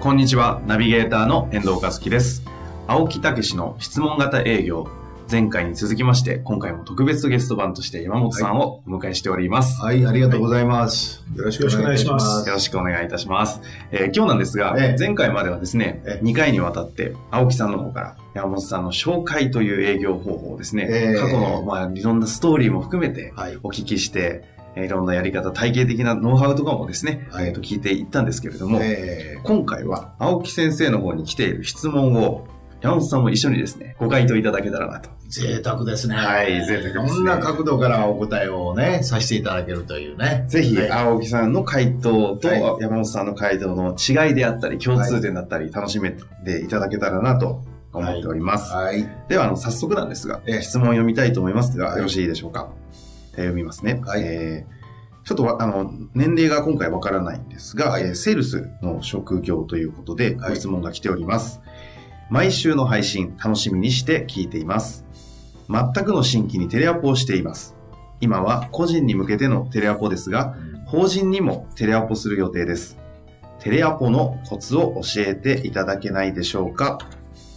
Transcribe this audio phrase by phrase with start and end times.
[0.00, 2.42] こんにちは、ナビゲーターの遠藤和樹です。
[2.86, 4.88] 青木武氏の質問型営業。
[5.30, 9.78] 前回に続きまして、今回も特別ゲスト版として山本さんをお迎えしております。
[9.82, 11.22] はい、ありがとうございます。
[11.36, 12.48] よろしくお願いしまよろしくお願いしす。
[12.48, 13.60] よろしくお願いいたします。
[13.92, 32.46] えー今日なんですが、ええ前回まではですね、ええ2回にわたって、青木さんの方から山本さんの紹介という営業方法をですね、ええ過去の、まあ、いろんなストーリーも含めてはいお聞きして、えーいろんなやり方、体系的なノウハウとかもですね、はいえーと聞いていったんですけれども、え今回は青木先生の方に来ている質問を
[32.80, 35.10] 山本さんも一緒にですね、ご回答いただけたらなと。
[35.10, 36.16] ー贅沢ですね。
[36.16, 40.44] はい贅沢ですねいろんな角度からお答えをね、させていただけるというね。
[40.48, 47.62] ぜひ、はい青木さんの回答とはい山本さんの回答の違いであったり、共通点だったり、楽しめていただけたらなと
[47.92, 48.72] 思っております。
[48.72, 49.06] はい。
[49.28, 52.70] では、あの、早速なんですが、ええ質問を読みたいと思いますが、はいよろしいでしょうか。
[53.34, 54.00] えー読みますね。
[54.04, 54.80] はいえー
[55.22, 61.60] ちょっとわあの、年齢が今回わからないんですが、はいえーセールスの職業ということで、はいご質問が来ております。
[62.30, 65.04] 毎週の配信、楽しみにして聞いています。
[65.68, 67.76] 全くの新規にテレアポをしています。
[68.20, 70.56] 今は個人に向けてのテレアポですが、
[70.86, 72.98] 法人にもテレアポする予定です。
[73.60, 76.98] テレアポのコツを教えていただけないでしょうか？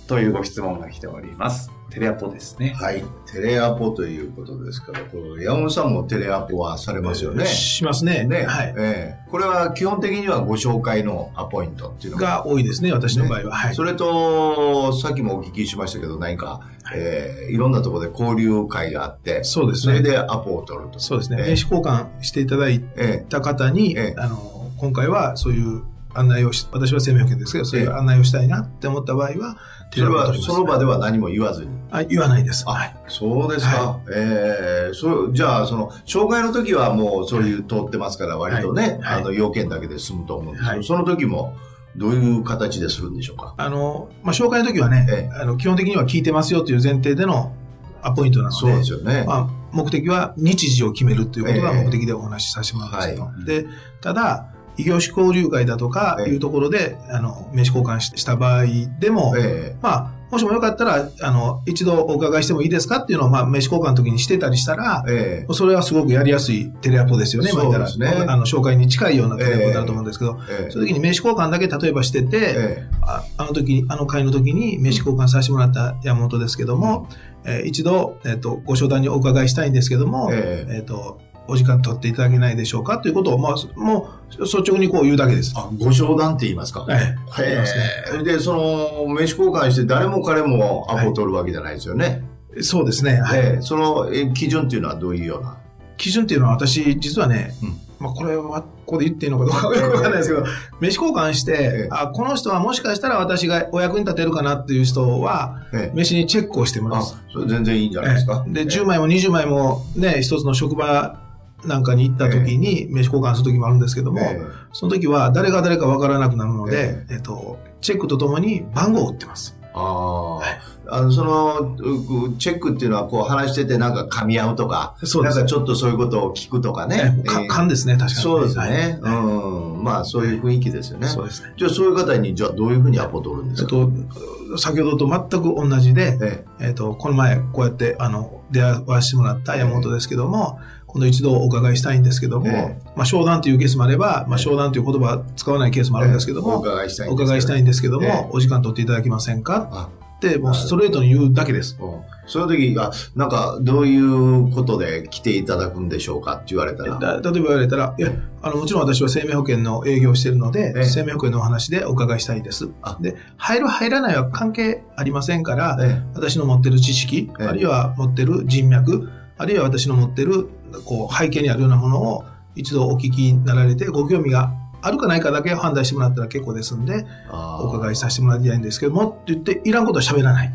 [0.08, 1.72] というご質問が来ております。
[1.90, 2.76] テレアポですね。
[2.80, 3.04] はい。
[3.32, 7.46] テレアポということですから、これ山本さんもテレアポはされますよね。
[7.46, 8.24] しますね。
[8.26, 8.46] ね。
[8.46, 8.74] はい。
[8.78, 12.28] ええこれは基本的にはご紹介のアポイントっていうのが。
[12.28, 13.56] が多いですね、私の場合は。
[13.56, 13.76] はい。
[13.76, 16.62] それと、さっきもお聞きしましたけど、何か、
[16.94, 19.98] えーいろんなところで交流会があって、そうですね。
[19.98, 21.00] それでアポを取ると。
[21.00, 21.38] そうですね。
[21.40, 25.84] ええ名刺交換していただいえた方に、ええあの、今回はそういう
[26.14, 29.58] 案内をし、私は生命保険ですけど、そういええう案内をしたいなって思った場合は、
[30.00, 31.72] それは、その場では何も言わずに？
[31.92, 32.64] あ、言わないです。
[32.68, 32.96] あはい。
[33.08, 34.00] そうですか。
[34.12, 41.56] ええそう、じゃあ、その、障害の時はもうそういう通ってますから、割とね、はいあの、要件だけで済むと思うんですけど、はいその時も、
[41.96, 43.54] どういう形でするんでしょうか？
[43.58, 47.56] あの、まあ、紹介の時はね、えあの、基本的には聞いてますよという前提での
[48.02, 49.24] アポイントなので、そうですよね。
[49.28, 53.68] まあ、目的は日時を決めるということがええ目的でお話しさせてもらうんですけど、はいで、
[54.02, 56.30] ただ、異業種交流会だとかええ。
[56.30, 58.66] いうところで、あの、名刺交換しした場合
[59.00, 65.54] でも、えまあ、もしもよかったら、あの、一度お伺いしてもいいですかっていうのを、まあ、名刺交換の時にしてたりしたらえ、え。
[65.54, 67.50] それはすごくやりやすいテレアポですよね。
[67.50, 68.08] そうまあですね。
[68.08, 70.72] あの、紹介に近いようなテレアポになると思うんですけど、ええ。
[70.72, 77.08] その時に名刺交換だけ例えばしてて、えああの時に、あの会の時に名刺交換させてもらった山本ですけども、
[77.46, 80.76] えー一度、えっ、と、ご商談にお伺いしたいんですけども、ええ。
[80.78, 85.54] えっ、と、お時間取っていただけないでしょうかということを、まあ、もう、率直にこう言うだけです。
[85.56, 86.86] あ、ご商談って言いますか？
[86.90, 88.24] ええへえ。
[88.24, 92.24] で、その、名刺交換して誰も彼もアポを取るわけじゃないですよね？
[92.62, 93.20] そうですね。
[93.22, 93.40] はい。
[93.40, 95.58] ええそのえ基準っていうのはどういうような？
[95.98, 100.42] 基準っていうのは私、実はね、うんまあ、これは、ここで言っていいのかどうかわかんないですけど、
[100.82, 101.56] 名刺交換して、え
[101.86, 108.44] えあ、この人はもしかしたら私がお役に立てるかなっていう人は、ええ名刺にチェックをしてもらうそれ全然いいんじゃないですか？
[108.46, 111.18] ええで、10枚も20枚もね、一つの職場
[111.66, 114.42] なんかに行った時に名刺交換する時もあるんですけども、え
[114.74, 119.58] その時は誰が誰かわからなくなるのでえ、えっと、チェックとともに番号を打ってます。
[119.76, 120.40] あ
[120.88, 127.16] あ、あの、その、うチェックっていうのは、こう話しててなんか噛み合うとか、そうですなんかちょっとそういうことを聞くとかね。
[127.26, 128.22] えー勘ですね、確かに。
[128.22, 129.00] そうですね。
[129.02, 129.84] はいうん。
[129.84, 131.08] まあ、そういう雰囲気ですよね。
[131.08, 131.54] そうですね。
[131.58, 133.76] じゃあ、そういう方に、じゃあ、どういうふうにアポ取るんですか？
[133.76, 140.60] えっと、先ほどと全く同じで、ええっと、この前、こうやって、あの、出会わせてもらった山本ですけども、
[140.94, 148.28] 今度一度お伺いしたいんですけども、えまあ、商談というケースもあれば、まあ、商談という言葉は使わないケースもあるんですけどおも、伺いしたいお伺いしたいんですけども、ええ。
[148.30, 149.68] お時間取っていただけませんか？
[149.72, 151.78] あって、もうストレートに言うだけです。
[151.82, 151.86] う。
[151.86, 156.98] んその時、あ、なんか、どういうことで来ていただくんでしょうかって言われたら。
[156.98, 158.12] だ例えば言われたら、いや、
[158.42, 160.84] あの、もちろん私は生命保険の営業をしているので、ええ。
[160.86, 162.70] 生命保険のお話でお伺いしたいです。
[162.82, 162.98] あ。
[163.02, 166.02] で、入る入らないは関係ありませんから、え。
[166.14, 167.48] 私の持ってる知識、ええ。
[167.48, 170.48] あるいは持ってる人脈、あるいは私の持ってる、
[170.86, 172.26] こう、背景にあるようなものを
[172.56, 180.54] 一度お聞きになられて、ご興味があるかないかだけ判断してもらったら結構ですんで、お伺いさせてもらいたいんですけども、って言って、いらんことは喋らない。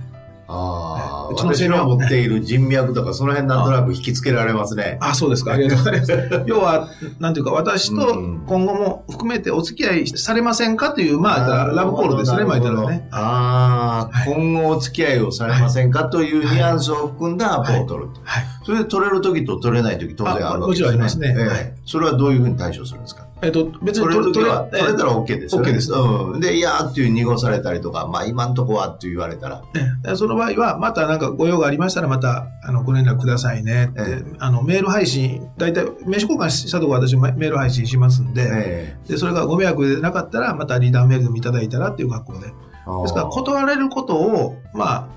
[0.51, 4.97] ああ、うちの私の持っている人脈とか、その辺なんとなく引きつけられますね。
[5.01, 5.53] あ、そうですか。
[5.53, 6.43] ありがとうございます。
[6.49, 6.89] 要は、
[7.21, 10.91] なんていうか、私とうん今後も含めてお付き合いされませんか？
[10.93, 13.07] という、まあ、ラブコールですね、まあ、言ったらね。
[13.11, 18.09] ああ、はい今後お付き合いをされませんかというニュアンスを含んだアポを取る。
[18.25, 18.45] はい。
[18.65, 20.65] それで取れる時と取れない時当然あるわけですね。
[20.65, 23.28] あもちろんありますねえそれはどういうふうに対処するんですか？
[23.41, 25.71] えっと、別に取れる時は、取取れたら OK ですよね。
[25.71, 26.41] OK ですうん。
[26.41, 29.63] で、いやーっていう濁されたりとか、まあ今んとこはって言われたら、
[30.05, 42.47] ええその場合は、またなんかご用がありましたら、またあのご連絡くださいねって、えあのメール配信、大体名刺交換したとこ私メール配信しますんで、えでそれがご迷惑でなかったら、またリーダーメールでもいただいたらっていう格好で。
[42.47, 45.09] えですから、断られることを、まあ、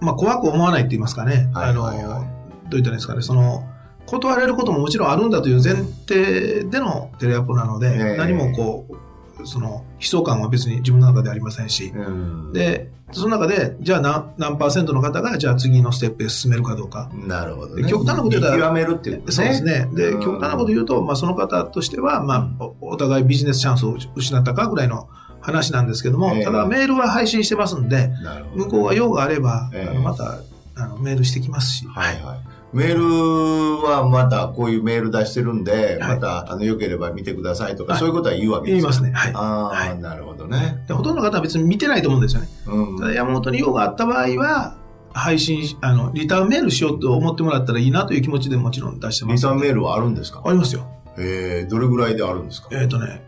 [0.00, 1.50] まあ、怖く思わないって言いますかね。
[1.54, 2.40] はいあの、はいはい
[2.70, 3.68] どう言ったんですかね、その、
[4.10, 5.76] 断られることももちろんあるんだという前
[6.08, 17.10] 提でのテレアポなので、ええ何もこう、その、悲壮感は別に自分の中でありませんし、うん、で、その中で、じゃあ何何パーセントの方が、じゃあ次のステップへ進めるかどうか。
[17.14, 17.82] なるほど、ね。
[17.82, 19.88] で極端なこと言うたら見極めるっていうことそうですね。
[19.92, 25.08] で、うん極端なこと言うと、まあ、その方としては、まあ、おお互いビジネスチャンスを失ったかぐらいの
[25.40, 28.64] 話なんですけども、ええただメールは配信してますんで、なるほど。
[28.64, 30.38] 向こうが用があれば、ええあのまた
[30.76, 32.59] あのメールしてきますし、はいはい。
[32.72, 39.12] メールはまたこういうメール出してるんで、はいまたあの良ければ見てくださいとか、はいそういうことは言うわけですか言いますね。
[39.12, 39.32] はい。
[39.34, 40.84] ああ、はいなるほどね。
[40.86, 42.48] でほとんどの方は別に見てないと思うんですよね。
[42.66, 42.98] うん。
[42.98, 44.76] ただ山本に用があった場合は、
[45.12, 49.34] 配信し、あの、リターンメールしようと思ってもらったらいいなという気持ちでもちろん出してます。
[49.34, 50.40] リターンメールはあるんですか？
[50.44, 50.86] ありますよ。
[51.18, 52.68] えー、どれぐらいであるんですか？
[52.70, 53.20] えっ、とね、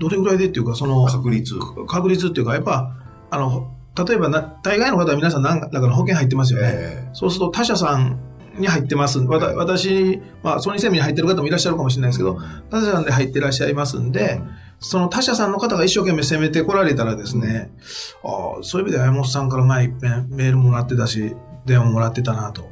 [0.00, 1.54] どれぐらいでっていうか、その、確率。
[1.86, 2.96] 確率っていうか、やっぱ、
[3.30, 3.70] あの、
[4.06, 6.68] 例えばな、大概の方は皆さん何らかの保険入ってますよね。
[6.72, 8.18] えそうすると他社さん
[8.58, 9.18] に入ってます。
[9.18, 12.38] わたはい私、まあ、ソニーセミに入ってる方もいらっしゃるかもしれないですけど、
[12.70, 14.40] 他社さんで入ってらっしゃいますんで、
[14.80, 17.70] その他社さんの方が一生懸命攻めてこられたらですね、
[18.22, 21.34] ああそういう意味では山本さんから前一遍メールもらってたし、
[21.66, 22.70] 電話もらってたなと。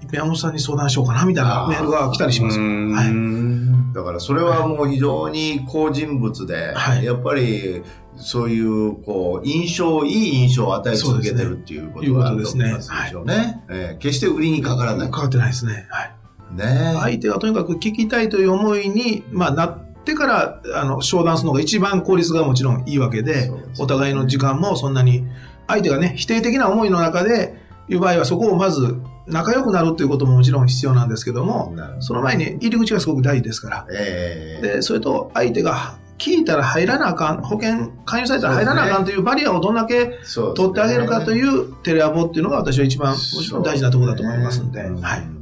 [0.00, 2.58] 一遍山本さんに相談しようかなみたいなメールが来たりします。
[2.58, 3.94] はい。
[3.94, 7.82] だからそれはもう非常に好人物で、はいやっぱり
[8.16, 13.62] そういうこう印象、いい印象を与え続けてるっていうことがあると思いますでしょうね。
[13.68, 15.10] えー決して売りにかからない。
[15.10, 15.86] かかってないですね。
[15.90, 16.18] はい。
[16.52, 25.24] ね相手がとにかく聞きたいという思いに、まあ、なってから、あの、商談するのが一番効率がもちろんいいわけで、ねお互いの時間もそんなに、
[25.66, 27.54] 相手がね、否定的な思いの中で、
[27.88, 33.86] いう場合はそこをまず仲良くなるということももちろん必要なんですけども、その前に入り口がすごく大事ですから。
[33.92, 40.18] えーで、それと相手が聞いたら入らなあかん、保険勧誘されたら入らなあかんというバリアをどんだけ
[40.54, 45.37] 取ってあげるかというテレアポっていうのが私は一番もちろん大事なところだと思いますんで、はい。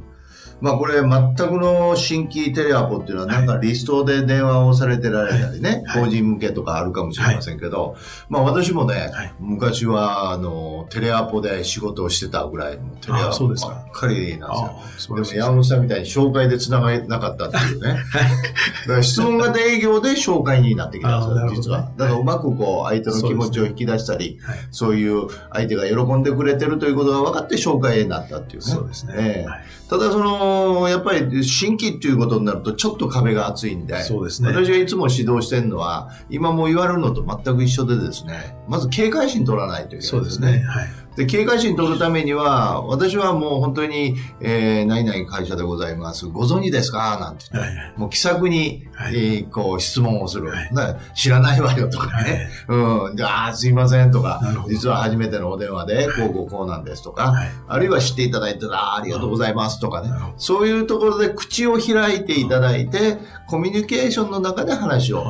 [0.59, 7.95] まあこれ全くの新規テレアポっていうのはなんかリストで電話をされてられたりね、はい法人向けとかあるかもしれませんけど、
[8.29, 14.47] まあ私もね、はい昔はあのテレアポで仕事をしてたぐらいのテレアあそうですかポばっかりなんですよ。
[14.47, 17.93] ああ素晴でも山本さんみたいに紹介で繋がれなかったっていうね。
[17.93, 21.89] だから質問型営業で紹介になってきたんですよ、 実は。
[21.97, 28.65] だからうまくこう相手の気持ちを引き出したり、はいそういう相手が喜んでくれてるということが分かって紹介になったっていうね。
[28.65, 29.13] そうですね。
[29.17, 30.46] ええはいただその、
[30.89, 40.59] やっぱり新規っていうことになるとちょっと壁が厚いんで、そうですね私がいつも指導してるのは、今も言われるのと全く一緒でですね、まず警戒心取らないといけないそうですね。。
[40.59, 41.06] はい。
[41.17, 46.27] で、警戒心取るためには、私はもう本当に、えー、何々会社でございます。
[46.27, 47.17] ご存知ですか？
[47.19, 47.93] なんて言って、はい。
[47.97, 50.49] もう気さくに、はいえーこう質問をする。
[50.49, 50.69] はい
[51.15, 52.49] 知らないわよとかね。
[52.67, 53.15] うん。
[53.15, 60.09] で、ああ、すいませんとか実は初めてのお電話で、こうこうこうなんですとか、はいあるいは知っていただいたら、ありがとうございますとかね。
[60.37, 65.25] そういうところで口を開いていただいて、コミュニケーションの中で話を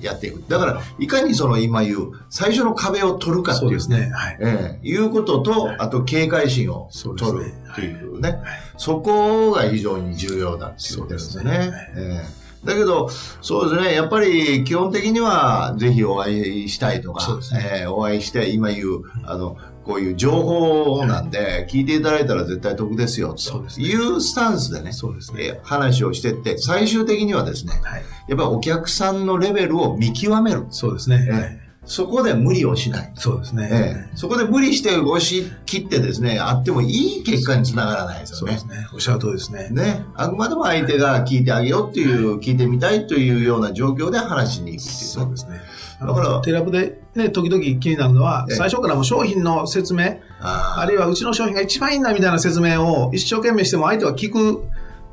[0.00, 0.44] やっていく。
[0.48, 4.10] だから、いかにその今言う、最初の壁を取るかっていうそうですね。
[4.12, 4.38] はい。
[4.40, 8.38] ええいうこととはい、あと警戒心を取るっていうね。
[8.76, 11.42] そこが非常に重要だっていうことですね。
[11.42, 13.10] すねええだけど、
[13.42, 25.42] そうですね、やっぱり基本的にはぜひお会いしたいとか、ねええお会いして、今言う、あの、こういう情報なんで、聞いていただいたら絶対得ですよ、というスタンスでね、そうですね。
[25.42, 28.02] ええ話をしてって、最終的にはですね、はい。
[28.28, 30.66] やっぱりお客さんのレベルを見極める。
[30.70, 31.26] そうですね。
[31.28, 33.12] ええはいそこで無理をしない。
[33.14, 33.68] そうですね。
[33.70, 38.80] ええ、そこで無理して押し切ってですね、あってもいい結果につながらないですよねそうです。
[38.80, 38.88] ね。
[38.94, 39.68] おっしゃる通りですね。
[39.70, 40.04] ね。
[40.14, 45.06] あくまでも相手が聞いてあげようっていう、聞いてみたいというような状況で話しに行くっていうね。
[45.06, 45.60] そうですね。
[46.00, 54.64] だからテレアポでね、時々気になるのは、ええ最初からもう商品の説明、ああるいはうちの商品が一番いいんだみたいな説明を一生懸命しても相手は聞く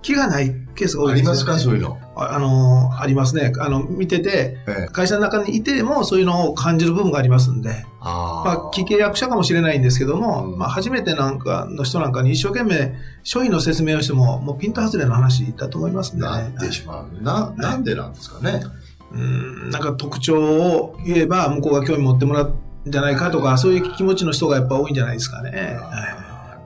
[0.02, 2.00] 気がないケースが多いありますか、そういうの？
[2.16, 3.54] ああのーありますね。
[3.60, 16.22] あの、見てて、ええ会社の中にいてもそういうのを感じる部分がありますんで、あまあ、既契約者かもしれないんですけども、うんまあ、初めてなんかの人なんかに一生懸命商品の説明をしても、もうピント外れの話だと思いますね。
[16.22, 17.24] なってしまう。
[17.24, 18.64] な、なんでなんですかね。
[19.14, 22.50] うん、なんか特徴を言えば向こうが興味持ってもらう
[22.88, 25.78] んじゃないかとか、そういう気持ちの人がやっぱ多いんじゃないですかね。
[25.80, 26.22] はい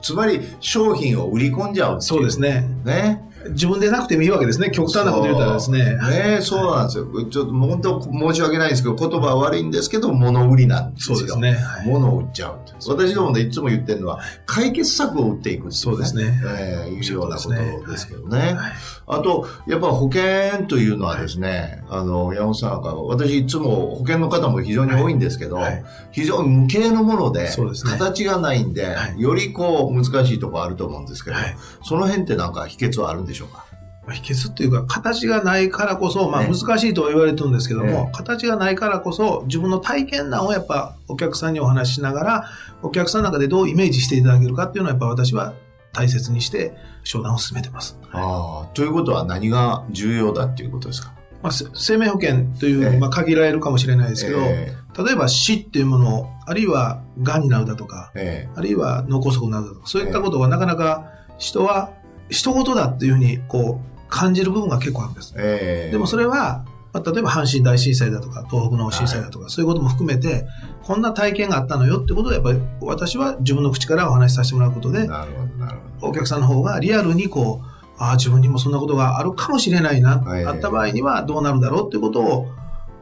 [0.06, 2.40] つまり、商品を売り込んじゃうっていそうです。
[2.40, 2.70] ね。
[2.84, 3.28] ね。
[3.52, 4.72] 自分でなくてもいいわけですね。
[4.72, 5.98] 極端なこと言ったらですね。
[6.02, 7.06] そうねそうなんですよ。
[7.30, 11.18] ちょっと本当申し訳ないんですけど、言葉は悪いんですけど、物売りなんですよ。
[11.18, 11.54] そうですね。
[11.54, 12.60] はい物を売っちゃう。
[12.88, 18.54] 私どもでいつも言ってるのは、解決策を売っていくっていそうですねえーいうようなことですけどね。
[18.54, 18.74] はい
[19.08, 33.66] あと、やっぱ保険というのはですね、あの、山本さんなんか、私いつも保険の方も非常に多いんですけど、はいはい非常に無形のもので、そうですね形がないんで、はいよりこう難しいところあると思うんですけど、はいその辺ってなんか秘訣はあるんでしょうか？
[34.08, 42.50] まあ秘訣っていうか、形がないからこそ、まあね難しいとは言われてるんですけども、ね形がないからこそ、自分の体験談をやっぱお客さんにお話ししながら、
[42.82, 45.54] お客さんの中でどうイメージしていただけるかっていうのはやっぱ私は
[45.92, 47.98] 大切にして商談を進めてます。
[48.12, 51.14] ああ、ということは何が重要だっていうことですか？
[51.42, 52.98] まあ、せ生命保険という、ええ。
[52.98, 58.50] まあ、限られるかもしれないですけど、え例えば死っていうものを、あるいは癌になるだとか、え。
[58.56, 61.92] あるいは脳梗塞になるだとか、そういったことはなかなか人は
[62.30, 65.34] 人事だっていうふうにこう感じる部分が結構あるんです。
[65.38, 70.48] えええでもそれは、まあ、例えば阪神大震災だとか、東北の震災だとか、そういうことも含めて、
[70.84, 76.12] こんな体験があったのよってことを、やっぱり私は自分の口からお話しさせてもらうことで、なるほど、なるほど。
[76.12, 82.48] お客さんの方がリアルにこう、ああ、自分にもそんなことがあるかもしれないな、はいあった場合にはどうなるだろうっていうことを、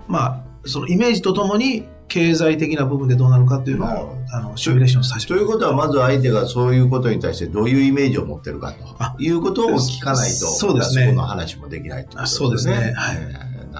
[0.07, 5.33] まあ、そのイメージとともに、経済的な部分でどうなるかっていうのを、あの、シミュレーションさせて。
[5.33, 11.07] ということは、まず相手がそういうことに対してどういうイメージを持ってるかあということを聞かないと、そうですね。
[11.07, 12.93] この話もできないということあそうですね。
[12.95, 13.17] はい。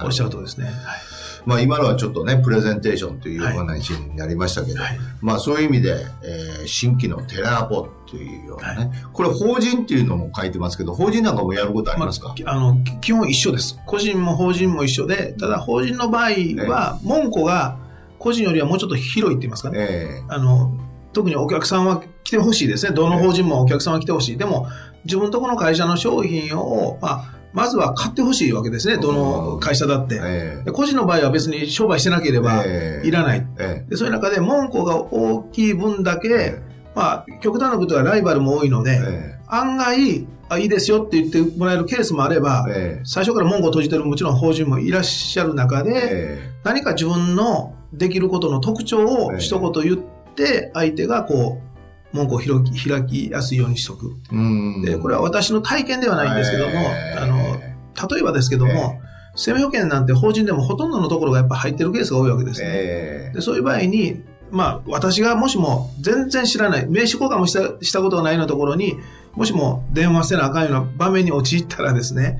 [0.04, 0.66] おっしゃるとりですね。
[0.66, 0.74] はい。
[1.46, 4.98] まあ今のはちょっとね、プレゼンテーションというお話になりましたけど、はい。
[5.20, 13.78] まあそういう意味で、えー新規のテレアポというようなね、これ法人っていうのも書いてますけど、法人なんかもやることありますか、あのき基本一緒です。
[13.86, 16.30] 個人も法人も一緒で、ただ法人の場合
[16.70, 17.76] は、門戸が
[18.24, 19.78] 個人よりはもうちょっと広いって言いますかね。
[19.78, 20.72] えあの
[21.12, 22.92] 特にお客さんは来てほしいですね。
[22.92, 24.38] どの法人もお客さんは来てほしい。
[24.38, 24.66] でも、
[25.04, 28.96] 自分とこの会社の商品を、まあ、まずは買ってほしいわけですね。
[28.96, 30.18] どの会社だって。
[30.22, 33.46] えで個人の場合は別に商売してなければええいらない。
[33.58, 36.62] えでそういう中で、門戸が大きい分だけ、え
[36.94, 49.40] まあ、極端なことはライバルも多いので、え案外あ、いいですよって言ってもらえるケースもあれば、ええ最初から門戸を閉じてるもちろん法人もいらっしゃる中で、え何か自分のできることの特徴をええ。
[49.40, 49.98] 一言言っ
[50.34, 51.60] て、相手がこ
[52.12, 54.14] う、門戸を開き開きやすいようにしとく。
[54.30, 54.82] うん。
[54.82, 57.18] で、これは私の体験ではないんですけども、ええ。
[57.18, 57.36] あの、
[58.14, 59.00] 例えばですけども、
[59.36, 62.68] 生命保険なんて法人でもほとんどのところがやっぱ入ってるケースが多いわけですね。
[62.68, 63.34] ええ。
[63.34, 64.22] でそういう場合に、
[64.52, 68.94] まあ、私がもしも全然知らない、名刺交換もしたしたことがないようなところに、
[69.32, 72.38] もしも電話せなあかんような場面に陥ったらですね、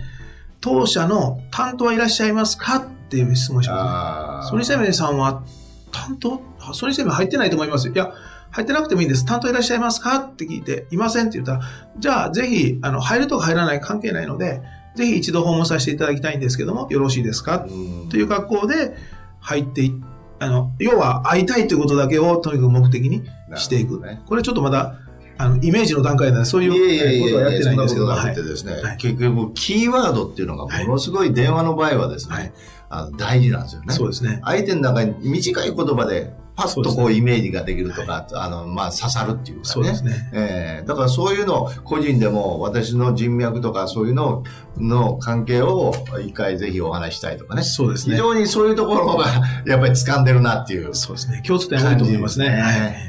[0.60, 2.76] 当社の担当はいらっしゃいますか？
[2.76, 4.33] っていう質問をしまあす。
[4.44, 5.42] ソニー生命さんは
[5.90, 6.40] 担当？
[6.60, 7.94] あソニー生命入ってないと思いますよ。
[7.94, 8.12] いや、
[8.50, 9.24] 入ってなくてもいいんです。
[9.24, 10.16] 担当いらっしゃいますか？
[10.16, 11.60] って聞いて、いませんって言ったら、
[11.98, 14.62] じゃあぜひ、あの、入るとか入らない関係ないので、
[14.96, 17.66] ぜひ一度訪問させていただきたいんですけども、よろしいですか？
[17.68, 18.08] うん。
[18.08, 18.96] という格好で
[19.40, 19.92] 入ってい
[20.40, 23.24] あの、要は会いたいということだけをとにかく目的に
[23.56, 24.00] していく。
[24.00, 24.98] ねこれちょっとまだ、
[25.38, 28.96] あの、イメージの段階で、そういうことはやってないんですけど、そんなはいことなくてですね、はい。
[28.98, 32.52] 結局、キーワードっていうのがものすごい電話の場合はですね、はい
[32.94, 33.92] あの大事なんですよね。
[33.92, 34.40] そうですね。
[34.44, 39.68] 相手の中に短い言葉でパッとこうイメージができるとか、あの、まあ、刺さるっていうかね。
[39.68, 40.30] そうですね。
[40.32, 44.44] えーだからそういうのを個人でも私の人脈とかそういうの
[44.76, 47.62] の関係を一回ぜひお話ししたいとかね。
[47.62, 48.16] そうですね。
[48.16, 49.26] 非常にそういうところが
[49.66, 51.42] やっぱり掴んでるなっていうそうですね。
[51.46, 52.48] 共通点多いと思いますね。
[52.48, 52.54] はい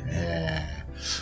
[0.08, 0.56] えー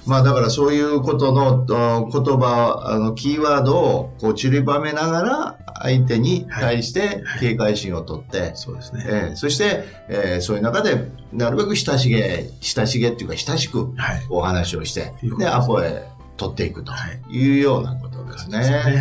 [0.06, 9.06] まあだからそういうことのあ言葉、あの、キーワードをこう散りばめながら相手に対してはい警戒心を取って、そうですね。
[9.06, 14.26] えーそして、えーそういう中でなるべく親しげ、親しげっていうか親しくはい。
[14.30, 16.04] お話をしていうこ、とで、アポへ
[16.38, 18.60] 取っていくとはいいうようなことですね。
[18.60, 18.98] はい。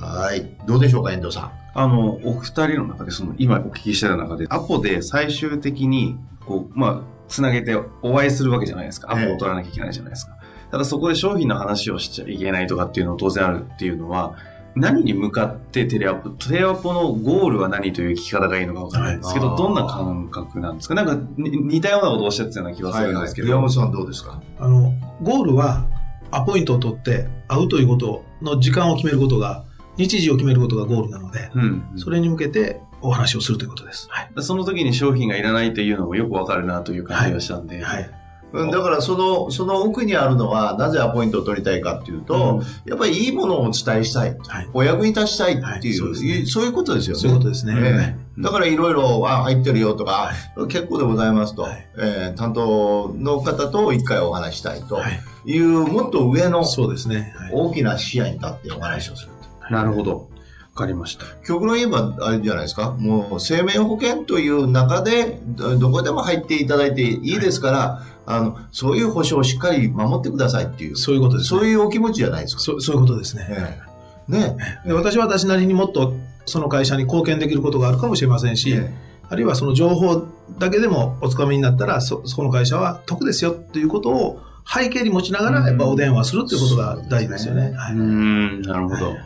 [0.00, 0.56] はい。
[0.66, 1.52] どうでしょうか、遠藤さん。
[1.74, 9.12] あの、お二人の中で、その、今お聞きしてた中で、アポで最終的に、こう、まあ、つなげてお会いするわけじゃないですか。
[9.12, 10.36] アポを取らなきゃいけないじゃないですか。
[10.70, 14.36] ただそこで商品の話をしちゃいけないとかっていうのも当然あるっていうのは、
[14.74, 20.94] 何に向かってテレアポ、テレアポのゴールは何という聞き方がいいのかわからないんですけど、はいどんな感覚なんですか？
[20.94, 23.48] なんかに似たようなことをおっしゃってたような気がするんですけど。
[23.48, 24.42] 岩本さんどうですか？
[24.58, 25.86] あの、ゴールは
[26.30, 29.64] アポイントを取って会うということの時間を決めることが
[29.98, 31.84] 日時を決めることがゴールなので、うん。
[31.96, 34.06] それに向けてお話をするということです。
[34.08, 34.30] はい。
[34.42, 37.82] その時に商品がいらないっていうのもよくわかるなという感じがしたんで。
[37.82, 38.10] はい。
[38.52, 44.36] うんだからその、その奥にあるのは、なぜアポイントを取りたいかっていうと、やっぱりいいものをお伝えしたい。
[44.46, 44.68] はい。
[44.72, 47.20] お役に立ちたいっていう、はいそうですねそういうことですよね。
[47.22, 47.74] そういうことですね。
[47.76, 50.30] ええだからいろいろ、あ、入ってるよとか、
[50.68, 55.20] 結構でございますと、はいえー担当の方と一回お話したいとはい。
[55.44, 57.34] いう、もっと上のそうですね。
[57.36, 57.50] はい。
[57.52, 59.30] 大きな視野に立ってお話をする
[59.68, 59.74] と。
[59.74, 60.32] なるほど。
[60.74, 61.26] わかりました。
[61.44, 71.60] 極論言えば、あれじゃないですか、もう生命保険という中で、どどこでも入っていただいていいですから、あの、そういう保証をしっかり守ってくださいっていう、そういうことですね。
[71.60, 72.62] そういうお気持ちじゃないですか。
[72.62, 73.46] そうそういうことですね。
[73.50, 73.92] ええ
[74.32, 76.14] ねで私は私なりにもっと
[76.46, 78.92] その会社に貢献できることがあるかもしれませんし、え
[79.28, 80.26] あるいはその情報
[80.58, 87.72] だけでもおつかみになったら、そ、そこの会社は得ですよっていうことを背景に持ちながら、やっぱお電話するっていうことが大事ですよね。
[87.72, 88.58] はうーい。
[88.58, 89.24] ん、なるほどはい。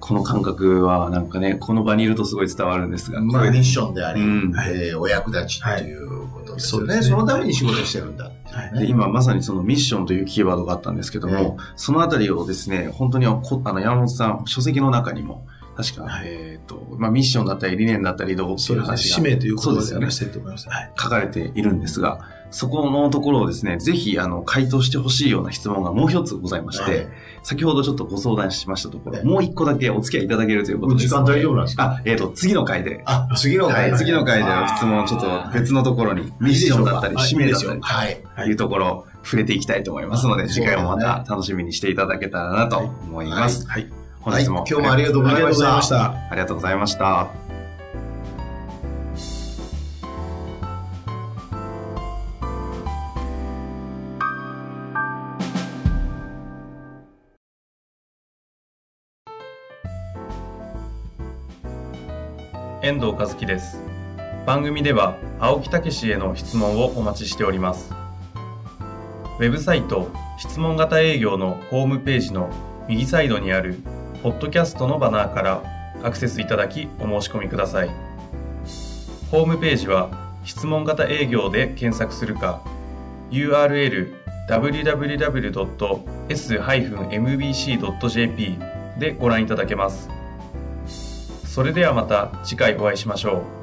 [0.00, 6.94] この感覚はなんかね、この場にいるとすごい伝わるんですが、まあ、ミッションであり、うんえーお役立ちっていうですよね。
[6.94, 8.24] はいそねそのために仕事してるんだ。
[8.24, 15.46] はいで今まさにそのミッションというキーワードがあったんですけども、そのあたりをですね、本当にこあの山本さん、書籍の中にも、
[15.78, 18.72] 確か、はいえっ、と、まあミッションだったり理念だったりどうって。
[18.72, 20.68] いうう話が使命ということで話してると思います。
[20.68, 20.92] はい。
[20.98, 22.20] 書かれているんですが、
[22.50, 27.08] そこのところをですね、ぜひ、あの、回答してほしいような質問がもう一つございまして、はい
[27.44, 31.08] 先ほどちょっとご相談しましたところ、はいもう一個だけお付き合いいただけるということです。
[31.08, 31.84] 時間大丈夫なんですか？
[31.84, 33.00] あ、えっ、と、次の回で。
[33.06, 38.22] あ、次のはい、次の回での質問をちょっと別のところに、ミッションだったり、はい使命だったり、はい。
[38.36, 43.66] というところ、触れていきたいと思いますので、はい次回もまた楽しみにしていただけたらなと思います。
[43.66, 43.97] はい。
[44.28, 46.12] 本日も、はい今日もありがとうございました。
[46.12, 47.28] ありがとうございました。
[62.82, 63.80] 遠藤和樹です。
[64.46, 67.94] 番組では青木武氏への質問をお待ちしております。
[69.38, 72.50] ウェブサイト質問型営業のホームページの
[72.88, 73.78] 右サイドにある
[74.22, 75.62] ポッドキャストのバナーから
[76.02, 77.90] アクセスいただきお申し込みください。
[79.30, 80.10] ホームページは
[80.44, 82.62] 質問型営業で検索するか
[83.30, 84.14] URL
[84.48, 85.38] www.s-mbc.jp
[88.98, 90.08] でご覧いただけます。
[91.44, 93.57] それではまた次回お会いしましょう。